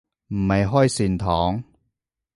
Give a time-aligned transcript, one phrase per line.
[0.29, 1.63] 唔係開善堂